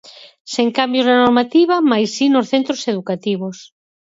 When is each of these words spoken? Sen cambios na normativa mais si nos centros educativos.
Sen 0.53 0.67
cambios 0.77 1.05
na 1.07 1.17
normativa 1.23 1.75
mais 1.91 2.09
si 2.15 2.25
nos 2.29 2.49
centros 2.53 2.81
educativos. 2.93 3.57